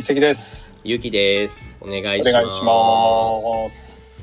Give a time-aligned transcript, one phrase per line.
[0.00, 0.74] 一石です。
[0.82, 1.76] ゆきです。
[1.78, 2.60] お願いおします。
[2.62, 4.18] ます。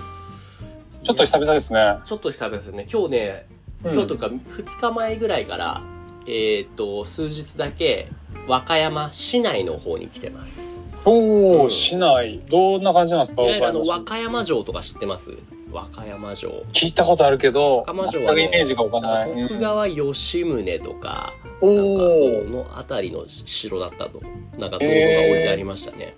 [1.04, 2.00] ちょっと久々ですね。
[2.04, 2.88] ちょっと久々ですね。
[2.92, 3.46] 今日ね、
[3.84, 5.84] うん今日とか2日前ぐらいから、
[6.26, 8.10] えっ、と、数日だけ、
[8.48, 10.82] 和歌山市内の方に来てます。
[11.06, 15.30] おうんお、市内、どんな感じなんですかあの、和歌山城とか知ってます？
[15.72, 16.50] 和歌山城。
[16.74, 19.32] 市聞いたことあるけど、和歌山城はね全くイメージがわかんない。
[19.32, 24.22] うん徳川吉宗とか、おなんかそのあたりの城だったと。
[24.58, 26.16] なんか道具が置いてありましたね。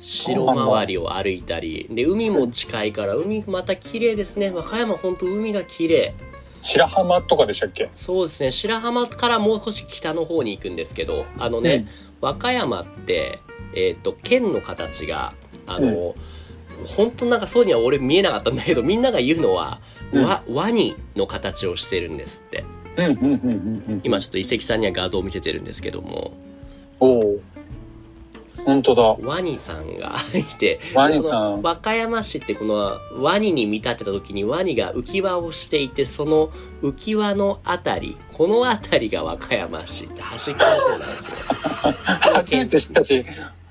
[0.00, 4.50] 城周りを歩いたり、で、海も近いから、海また綺麗ですね。
[4.50, 6.14] 和歌山本当海が綺麗。
[6.60, 7.88] 白浜とかでしたっけ？
[7.94, 11.86] そうですね白浜からもう少し北の方に行くんですけどあのね、
[12.20, 13.38] 和歌山って、
[13.74, 15.34] えっと県の形が
[15.66, 16.16] あの、
[16.96, 19.80] 本当なんかそうには俺見えなかったんだけどみんなが言うのは、
[20.12, 22.64] うんわワニの形をしてるんですって
[24.02, 26.32] 今ちょっと遺跡さんには画像を見せてるんですけども。
[27.00, 27.40] おお。
[28.64, 29.02] 本当だ。
[29.26, 31.62] ワニさんがいてワニさん。
[31.62, 36.48] 和歌山市ってこのワニに見立てた時にワニが浮き輪をしていてその
[36.82, 41.36] 浮き輪のあたりこのあたりが和歌山市って端っこの方なんですよ。
[42.34, 43.24] 初めて知ったし、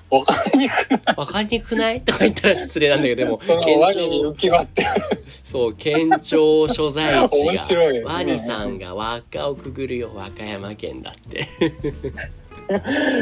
[0.10, 1.00] わかりにくい？
[1.18, 2.02] わかりにくない？
[2.02, 4.86] とか言ったら失礼なんだけど、でも、 その県ワニに浮庁、き輪って。
[5.44, 11.48] そう、県庁所在地面白いが、ワニさんが輪っかをくぐるよ、和歌山県だって。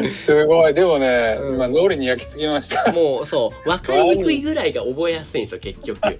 [0.09, 0.73] すごい。
[0.73, 2.91] でもね、うん今、脳裏に焼き付きました。
[2.91, 5.99] もう、そう、わかりにくいぐらいが覚えやすいんですよ、結局。
[6.03, 6.11] は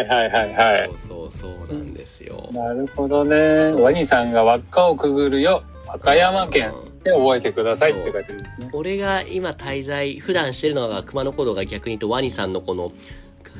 [0.00, 0.90] いはいはいはい。
[0.96, 2.48] そうそう、そうなんですよ。
[2.52, 3.68] なるほどね。
[3.68, 8.70] そうワニさんが輪っかをくぐるよ、和歌山県うんで覚えてくださいって書いてあるんですね。
[8.72, 12.92] 俺が今滞在、普段してるのが熊野古道が逆に言うとワニさんのこの、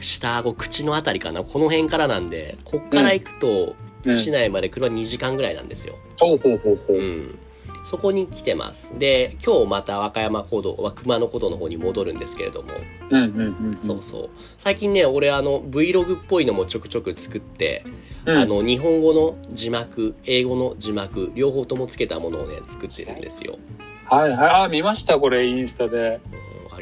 [0.01, 5.97] 下顎、口のあたりかな、この辺からなんで、こっから行くと、うん、市内まで車2時間ぐらいなんですよ。
[6.19, 6.97] ほうほうほうほう。
[6.97, 7.39] うん、
[7.84, 8.98] そこに来てます。
[8.98, 12.68] で、今日また和歌山古道、は熊野古道の方に戻るんですけれども、
[13.11, 13.77] うんうんうん。
[13.80, 14.30] そうそう。
[14.57, 17.84] 最近ね、俺あの Vlog っぽいのもちょくちょく作って、
[18.27, 18.36] うん。
[18.36, 23.58] あの日本語の字幕、英語の字幕、両方ともつけたものをね、作ってるんですよ。
[24.07, 24.62] はいはい。
[24.64, 26.20] あ、見ました、これ、インスタで。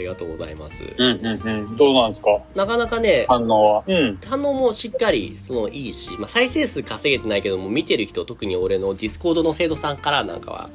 [0.00, 0.82] りがとうございます。
[0.82, 1.76] うんうんうん。
[1.76, 2.40] どうなんですか？
[2.54, 3.84] なかなかね、反応は。
[3.86, 4.18] うん。
[4.28, 10.70] 反応もしっかりそのいいし、まあ、再生数稼げてないけども見てる人特に俺の Discord の生徒さんからなんかは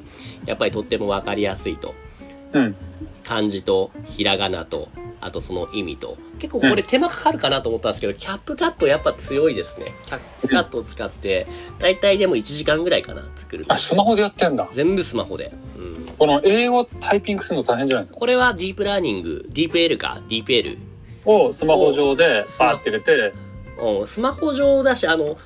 [0.46, 1.94] やっぱりとっても分かりやすいと
[2.52, 2.76] うん。
[3.24, 4.88] 漢字とひらがなと
[5.20, 11.46] あとその意味と結構これ手間かかるかなと思ったんですけど、 CapCut やっぱ強いですね CapCut を使って
[11.78, 14.68] 大体でも1時間ぐらいかな作るのあ、スマホでやってんだ。
[14.72, 15.75] 全部スマホで、うん、
[16.18, 18.20] この英語タイピングするの大変じゃないですか？
[18.20, 20.20] これはディープラーニングディープ L か？
[20.28, 20.78] ディープ L
[21.24, 23.32] をスマホ上でパーって入れて、
[23.78, 25.36] うん、スマホ上だし、あの、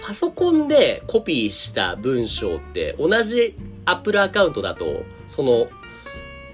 [0.00, 5.68] パソコンでコピーした文章って同じ Apple アカウントだと、その、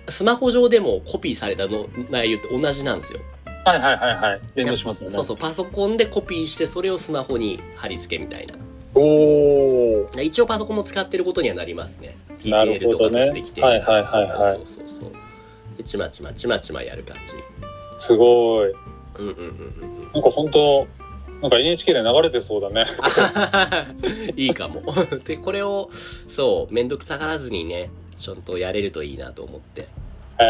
[0.08, 3.20] スマホ上でもコピーされたの内容って同じなんですよ。
[3.64, 4.40] はいはいはいはい。
[4.54, 5.14] 連動しますよね。
[5.14, 8.54] そうそう、パソコンでコピーして、それをスマホに貼り付けみたいな。
[8.94, 10.22] おー。
[10.22, 12.16] 一応パソコンも使ってることにはなりますね。
[12.44, 13.60] なる TPL とほどねか取ってきて。
[13.60, 15.12] はいはいはいはいそうそうそう。
[15.76, 17.34] で、ちまちまちまちまやる感じ。
[17.98, 18.70] すごい。
[19.18, 20.86] うんうんうんうんなんか本当
[21.42, 22.86] なんか NHK で流れてそうだね。
[24.32, 24.40] うん。
[24.40, 24.82] いいかも。
[25.26, 25.90] で、これを、
[26.26, 29.88] そう、めんどくさがらずにね、ちゃんとやれるといいなと思って。
[30.40, 30.44] へ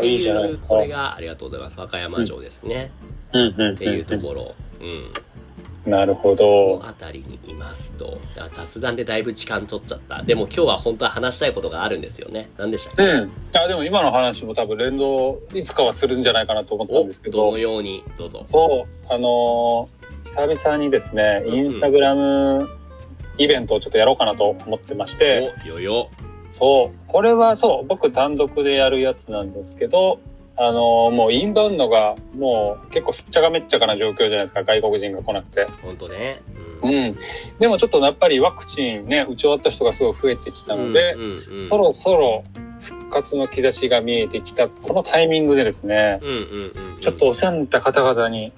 [0.00, 0.04] ー。
[0.04, 0.68] いいじゃないですか。
[0.68, 1.80] これが、ありがとうございます。
[1.80, 2.90] 和歌山城ですね。
[3.32, 3.70] うん。
[3.72, 4.54] っていうところ。
[4.80, 5.10] うん。
[5.90, 6.92] なるほこどの。
[6.92, 8.18] 辺りにいますと。
[8.38, 10.22] あ雑談でだいぶ時間取っちゃった。
[10.22, 12.50] でも今日は本当は話したいことがあるんですよね。
[12.56, 13.30] 何でしたっけ、うん。
[13.54, 17.58] あ、でも今の話も多分連動、いつかはするんじゃないかなと思ったんおですけどどの。
[17.58, 18.42] ように、どうぞ。
[18.44, 22.68] そう、あのー久々にですね、うんインスタグラム
[23.38, 26.10] イベントをちょっとやろうかなと思ってまして、お、よよ。
[26.50, 30.20] そう、これはそう、僕単独でやるやつなんですけど、
[30.62, 35.66] あのーもうインバウンドがもう結構すっちゃかめっちゃかな状況じゃないですか、外国人が来なくて。
[35.82, 36.42] ほんとね。
[36.82, 36.94] ううん。
[37.12, 37.16] ん。
[37.58, 42.44] でもちょっとやっぱりワクチンね、打ち終わった人がすごい増えてきたので、うんうんうん、そろそろ
[42.80, 46.42] 復活の兆しが見えてきた、このタイミングでですね、うんうんうん
[46.94, 47.00] うん。
[47.00, 48.52] ちょっとお世話になった方々に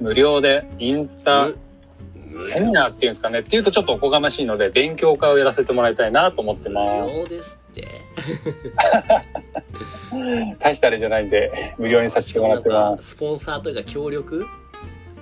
[0.00, 1.58] 無料でインスタうん
[2.40, 8.02] セミナーっていうんですかねっていうとちょっとおこがましいので勉強会をやらせてもらいたいなと思ってます無料ですって。
[10.58, 13.10] 大したあれじゃないんで無料にさせてもらってます。
[13.10, 14.46] スポンサーというか協力？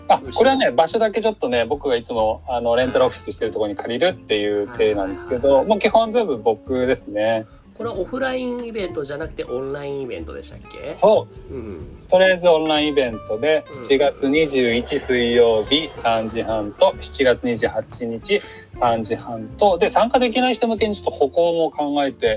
[0.06, 10.92] あこれはね場所だけちょっとね僕がいつもあのレンタルオフィスしてるところに借りるっていう体なんですけどもう基本全部僕ですねこれはオフラインイベントじゃなくてオンラインイベントでしたっけ？
[10.92, 11.86] そううん。
[12.08, 18.40] とりあえずオンラインイベントでうん7月21水曜日3時半と7月28日
[18.74, 22.36] 3時半とで参加できない人向けにちょっと歩行も考えて。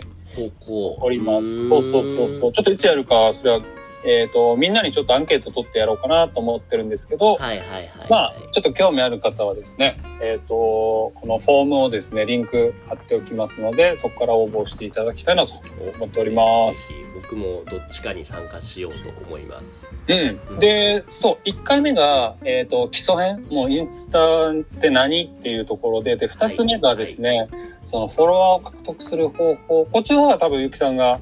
[0.69, 1.67] おります。
[1.69, 2.51] そうそうそうそう。
[2.51, 3.61] ちょっといつやるか、それは、
[4.03, 7.91] えっ、と、みんなにちょっとアンケート取ってやろうかなと思ってるんですけど、はいはいはい。
[8.09, 15.53] まあ、ちょっと興味ある方はですね、えっ、と、このフォームをですね、リンク貼っておきますので、そこから応募していただきたいなと
[15.95, 16.93] 思っております。
[17.21, 19.87] 僕もどっちかに参加しようと思います。
[20.07, 20.59] うん。
[20.59, 27.47] で、そう、1回目が、えっ、と、基礎編、もうインスタって何っていうところで、で、2つ目がですね、
[27.85, 31.19] そのフォロワーを獲得する方法、こっちの方は多分ゆきさんが、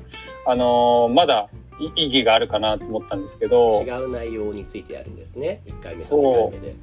[0.47, 5.61] あのーまだい意義があるかなと思ったんですけど、違う内容についてやるんですね。
[5.65, 6.75] 1回目とそう2回目で。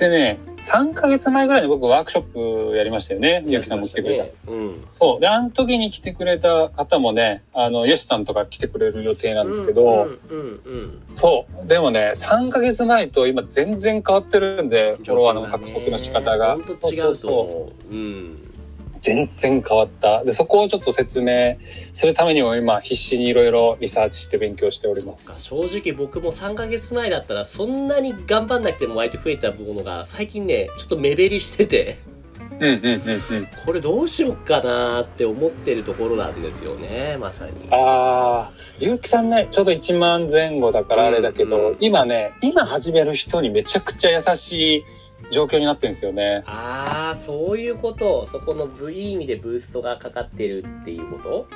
[0.00, 3.44] でね、3ヶ月前ぐらいに僕ワークショップやりましたよね。
[3.46, 4.24] ゆきさんも来てくれた。
[4.24, 4.32] ね。
[4.48, 4.84] うん。
[4.92, 5.20] そう。
[5.20, 10.08] で、あの時に来てくれた方もね、あの、よしさんとか来てくれる予定なんですけど、
[11.10, 11.66] そう。
[11.66, 16.54] でもね、3ヶ月前と今全然変わってるんで、フォロワーの獲得の仕方が。
[16.54, 17.94] 本当違うとそうそうそう思う。
[17.94, 18.49] うん。
[19.00, 20.24] 全然変わった。
[20.24, 21.56] で、そこをちょっと説明
[21.92, 25.42] するためにも今必死にいろいろリサーチして勉強しております。
[25.42, 31.98] 正直僕も3ヶ月前だったらそんなに頑張んなくても割と増えてたものが最近ね、ちょっと目減りしてて、
[32.60, 33.48] うんうんうんうん。
[33.64, 37.52] これどうしよっかなーって思ってるところなんですよね、まさに。
[37.70, 44.84] ああ、ゆうきさんね、ちょうど1万前後だからあれだけど、うんうん今ね、今始める人にめちゃくちゃ優しい
[45.30, 46.42] 状況になってるんですよね。
[46.46, 48.26] あー、そういうこと。
[48.26, 51.46] そこのブいい意味でブーストがかかってるっていうこと？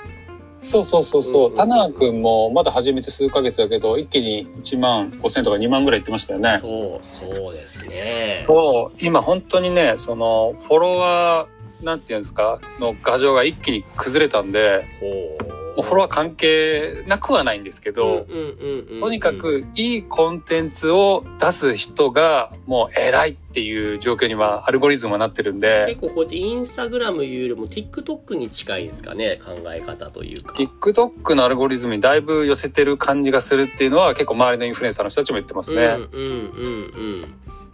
[0.60, 6.58] そうそうそうそう田中くんもまだ始めて数ヶ月だけど、一気に1万5千とか2万ぐらいいってましたよね。
[6.60, 8.44] そう、そうですね。
[8.46, 15.53] そう、今本当にね、その、フォロワー、なんていうんですか、の画像が一気に崩れたんで、ほう。
[15.76, 30.54] もうフォロワー関係なくはないんですけど、うんうんうんうんとにかくいいコンテンツを出す人がもう偉いっていう状況にはアルゴリズムはなってるんで、結構こうやってインスタグラムよりも TikTok に近いですかね、考え方というか。
[30.54, 35.84] TikTok のアルゴリズムにだいぶ寄せてる感じがするっていうのは結構周りのインフルエンサーの人たちも言ってますね。
[35.84, 37.24] うんうんうん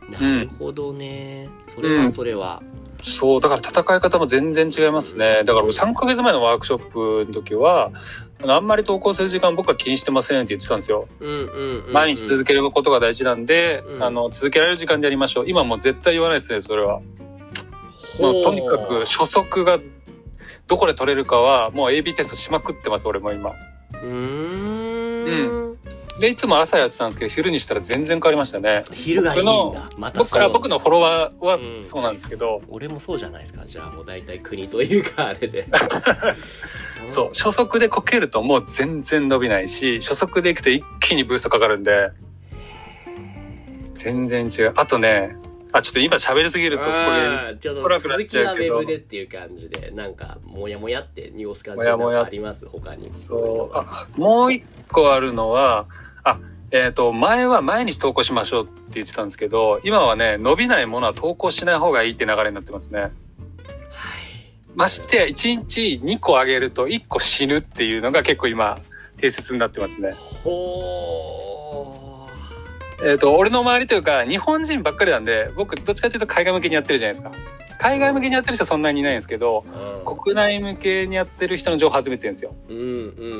[0.08, 0.12] うん。
[0.12, 1.48] なるほどね。
[1.66, 2.62] それはそれは。
[3.02, 5.42] そう、だから戦い方も全然違いますね。
[5.44, 7.90] だから3ヶ月前のワークショップの時は、
[8.42, 11.08] あのあんまり投稿する時間僕は気にしてませんって言ってたんですよ。
[11.20, 11.92] うんうんうんうん。
[11.92, 15.44] 毎日続けることが大事なんで、うんあの、続けられる時間でやりましょう。
[15.48, 17.00] 今もう絶対言わないですね、それは。
[18.20, 19.78] もうとにかく初速が
[20.66, 23.50] どこで取れるかはもう AB テストしまくってます、俺も今。
[23.50, 25.59] うーん。
[26.20, 28.82] で、いつも朝やってたんですけど、昼にしたら全然変わりましたね。
[28.92, 29.88] 昼がいいんだ。
[29.96, 33.64] また僕から僕のフォロワーはうんそうなんですけど、俺もそうじゃないですか。
[33.64, 35.66] じゃあもう大体国というかあれで。
[37.10, 42.10] そう、初速でこけるともう全然伸びないし、初速でいくと一気にブーストかかるんで、
[43.94, 44.72] 全然違う。
[44.76, 45.36] あとね、
[45.72, 52.66] あ、ちょっと今喋りすぎるとこれ、ちょっと続きはウェブでっていう感じで、なんか、もやもやって濁す感じもやもやなんかあります？
[52.66, 53.10] 他に。
[53.14, 55.86] そう、あ、もう一個あるのは、
[56.24, 56.38] あ、
[56.72, 63.00] えっ、と、前は毎日投稿しましょうって言ってたんですけど、今はね、伸びないものは投稿しない方がいいって流れになってますね。
[63.00, 63.10] はい。
[64.74, 68.76] ましてや、1日2個あげると1個死ぬっていうのが結構今、
[69.16, 70.14] 定説になってますね。
[70.44, 72.28] ほ
[73.02, 77.32] えっ、と、俺の周りというか、日本人ばっかりなんで、僕、どっちかというと海外向けにやってるじゃないですか。
[77.80, 80.14] 海外向けにやってる人はそんなにいないんですけど、ー。
[80.16, 82.54] 国内向けにやってる人の情報集めてるんですよ。
[82.68, 82.80] うんう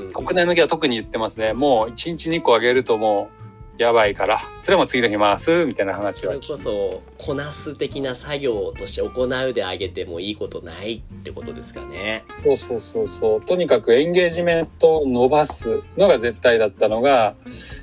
[0.09, 0.13] ん。
[0.13, 1.53] 国内向けは特に言ってますね。
[1.53, 3.41] もう1日2個あげるともう、
[3.83, 12.25] やばいから、それも次の日回す、みたいな話はそれこそ、こなす的な作業として行うであげてもいいことないってことですかね。
[12.45, 13.43] そうそうそうそう。
[13.43, 17.35] とにかくエンゲージメントを伸ばすのが絶対だったのが、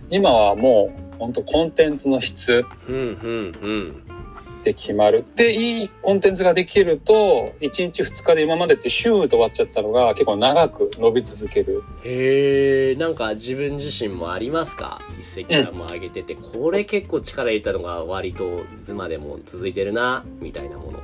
[0.10, 4.04] 今はもう、本当コンテンツの質うんうんうん。
[4.68, 5.24] で決まる。
[5.36, 11.84] で、いいコンテンツができると、1日2日で今までってシューッと終わっちゃってたのが結構長く伸び続ける。
[12.04, 15.02] へえ、なんか自分自身もありますか？
[15.20, 21.00] 一石さんも上げてて、これ結構力入れたのが割といつまでも続いてるな、みたいなもの。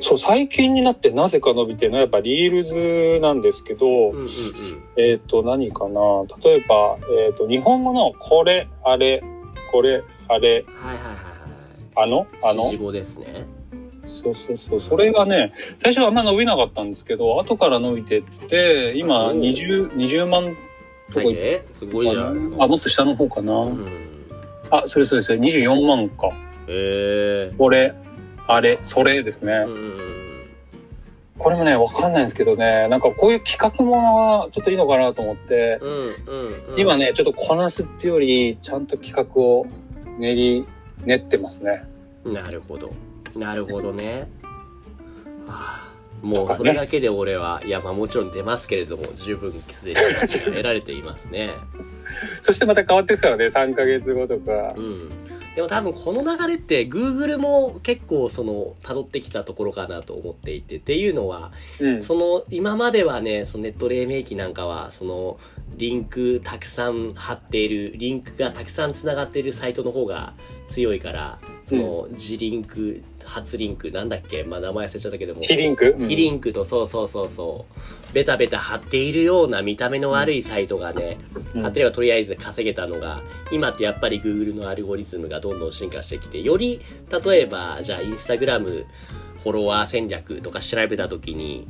[0.00, 4.28] そう、最近になってなぜか伸びてるのはやっぱリールズなんですけど、うんうんうん。
[4.96, 6.00] えっ、と、何かな？
[6.44, 9.22] 例えば、えっ、と、日本語のこれ、あれ、
[9.72, 11.37] これ、あれ、はいはいはい
[12.00, 12.78] あの、あはい。
[12.78, 13.46] のですね。
[14.04, 14.80] そうそうそう。
[14.80, 15.52] それがね、
[15.82, 20.56] 最初はあんま伸びなかったんですけど、後から伸びてって、今そう20、20万
[21.08, 21.30] すご
[22.02, 22.64] いじゃないですか。
[22.64, 23.52] あ、もっと下の方かな。
[23.52, 23.86] うん。
[24.70, 25.46] あ、それそうですね。
[25.48, 26.28] 24万か。
[26.68, 27.54] へえ。
[27.56, 27.94] これ、
[28.46, 29.66] あれ、それですね。
[31.38, 36.04] これもね、わかんないんですけどね、なんかこういう企画ものはちょっといいのかなと思って、うんうん
[36.72, 36.80] うん。
[36.80, 39.66] 今ね、ちょっとこなすっていうより、ちゃんと企画を
[40.18, 40.66] 練り、
[41.04, 41.84] 練ってますね。
[42.24, 42.92] なるほど。
[43.36, 44.28] なるほどね。
[45.46, 51.50] はあ、もうそれだけで俺は、いやまあもちろん出ますけれども、十分すでに価値が得られていますね。
[52.42, 54.80] そしてまた変わっていくからね、3ヶ月後とかう。
[54.80, 55.08] ん。
[55.54, 62.02] でも多分この流れって Google も結構その辿ってきたところかなと思っていてっていうのはうん。
[62.02, 65.38] その今まではねそのネット黎明期なんかはその
[65.76, 70.34] リンクたくさん貼っているリンクがたくさんつながっているサイトの方が
[70.68, 74.42] 強いからその自リンク初リンクなんだっけ？
[74.42, 75.42] まあ名前忘れちゃったけども。
[75.42, 75.96] 非リンク？
[75.98, 77.66] 非リンクとそうそうそうそ
[78.10, 78.12] う。
[78.14, 81.18] ベタベタ貼っているような見た目の悪いサイトがね、
[81.54, 81.62] うん。
[81.62, 86.80] 貼ってればとりあえず稼げたのが今ってやっぱり Google のアルゴリズムがどんどん進化してきてより
[87.24, 88.86] 例えばじゃあインスタグラム
[89.42, 91.68] フォロワー戦略とか調べた時に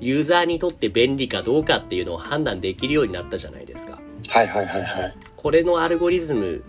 [0.00, 4.00] ユーザーにとって便利かどうかっていうのを判断できるようになったじゃないですか。
[4.28, 5.14] はいはいはいはい。
[5.36, 6.64] これのアルゴリズム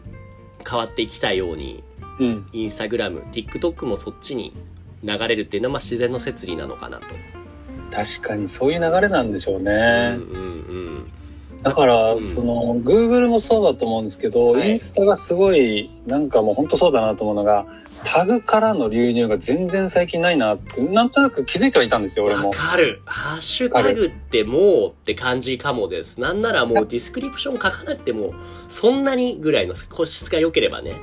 [0.67, 1.83] 変わってきたように
[2.19, 2.45] うん。
[2.53, 4.53] インスタグラム TikTok もそっちに
[5.03, 7.05] 流れるっていうのはまあ自然の摂理なのかなと
[7.91, 10.17] 確かにそういう流れなんでしょうね。
[10.17, 11.11] うんうん
[11.65, 17.65] だから、うんその、Google もそうだと思うんですけど、はいインスタがすごい、なんかもう本当そうだなと思うのが、
[18.03, 22.33] タグからの流入が全然最近ないなって、なんとなく気づいてはいたんですよ、うん。
[22.33, 22.55] 俺もわ。
[22.55, 23.01] かる。
[23.05, 26.19] ハッシュタグってもうって感じかもです。
[26.19, 28.35] なんならもうディスクリプション書かなくても、
[28.67, 31.01] そんなにぐらいの個質が良ければね。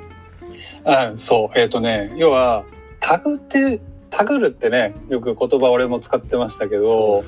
[0.85, 1.59] うん、そう。
[1.59, 2.65] えっ、とね、要は、
[3.01, 7.23] タグって、タグるってね、よく言葉俺も使ってましたけど、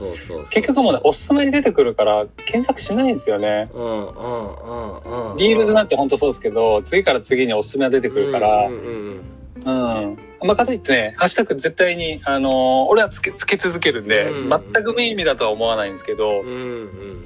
[0.51, 3.71] 結局もうね、おすすめに出てくるから、検索しないんですよね。
[3.73, 5.37] うんうんうんうんうん。
[5.39, 8.81] リールズなんて本当そうですけど、次から次におすすめが出てくるから、うんうん
[9.65, 10.19] うんうん。
[10.47, 17.24] まあ、かといってね、ハッシュタグ絶対に、あのー俺はつけ、つけ続けるんで、うん全く無意味だとは思わないんですけどうん、うんうんうん。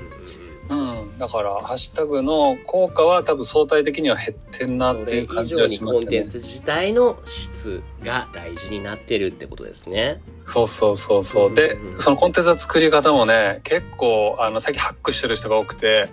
[1.18, 6.30] だから、ハッシュタグの効果は多分相対的には減ってんなっていう感じはしますねコンテン。
[6.30, 10.20] ツ自体の質が大事になってるってことですね。
[10.46, 11.54] そうそうそうそう。
[11.54, 16.08] でうんうんうん、そのコンテンツの作り方もね、結構、あの、最近ハックしてる人が多くて、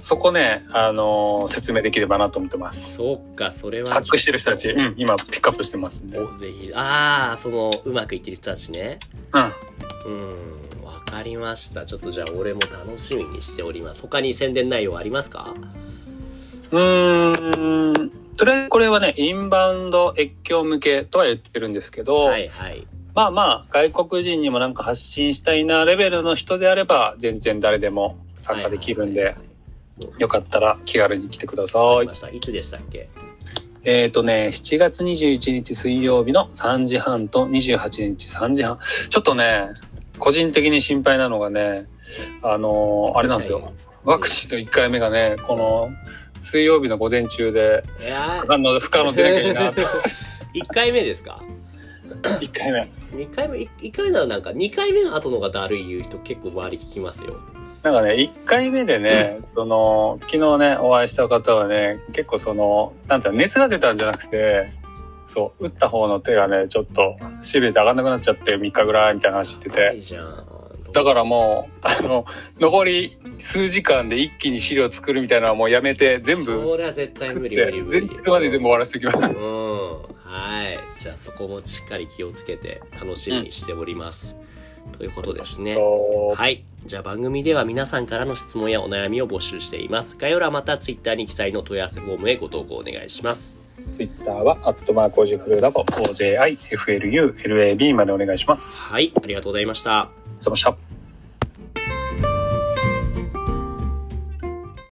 [0.00, 2.96] そこね、あのー説明できればなと思ってます。
[2.96, 3.94] そうか、それは。
[3.94, 6.18] ハックしてる人たち、うん、今ピックアップしてますんで。
[6.18, 6.74] ぜひ。
[6.74, 8.98] ああ、その、うまくいってる人たちね。
[10.04, 11.86] うん、わかりました。
[11.86, 14.02] ちょっとじゃあ俺も楽しみにしております。
[14.02, 15.54] 他に宣伝内容ありますか？
[16.70, 18.10] うーん。
[18.36, 22.86] とりあえずこれはね、インバウンド越境向けとは言ってるんですけど、はいはい。
[23.14, 29.44] まあまあ、外国人にもなんか発信したいなレベルの人であれば、全然誰でも参加できるんではいはい、はい
[30.18, 32.36] よかったら気軽に来てください。
[32.36, 33.08] いつでしたっけ？
[33.84, 38.80] えっ、ー、とね、7月21日水曜日の3時半と28日3時半。
[39.08, 39.68] ちょっとね、
[40.18, 41.86] 個人的に心配なのがね、
[42.42, 43.72] あのーあれなんですよ。
[44.04, 45.90] ワクチンの1回目がね、この
[46.40, 47.82] 水曜日の午前中で、
[48.48, 49.80] あの、不可能出なきゃいいなと。
[50.54, 51.42] 1回目ですか
[52.22, 52.82] ？1回目。
[53.12, 57.36] 2回目、1回目ならなんか2回目の後のがだるい言う人結構周り聞きますよ。
[57.82, 64.70] なんかね、1回目でね、その、昨日ね、お会いした方はね、結構その、なんていうの、熱が出たんじゃなくて、
[65.26, 70.46] そう、打った方の手がね、ちょっと、しびれて上がんなくなっちゃって3日ぐらいみたいな話してて、ないじゃん。
[70.92, 72.26] だからもう、あの、
[72.60, 78.06] 残り数時間で一気に資料作るみたいなのはもうやめて、全部それは絶対無理無理、無理。
[78.06, 79.34] 前日まで全部終わらせておきます。
[79.34, 80.02] うん。
[80.24, 80.78] はい。
[80.98, 84.36] じゃあそこもしっかり気をつけて楽しみにしております。
[84.92, 85.74] ということですね。
[85.74, 86.64] とはい。
[86.86, 90.16] じゃあ番組では皆さんからの質問やお悩みを募集しています。
[90.18, 93.62] 概要欄また Twitter に記載の問い合わせフォームへご投稿お願いします。
[93.90, 96.34] ツイッターは、アットマークオジフルラボ、OJIFLULAB
[97.94, 98.76] までお願いします。
[98.92, 99.12] はい。
[99.22, 100.10] ありがとうございました。
[100.40, 100.93] その下。